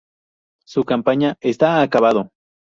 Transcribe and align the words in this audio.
Su 0.65 0.83
campaña 0.83 1.37
"¡Está 1.41 1.83
Acabado! 1.83 2.31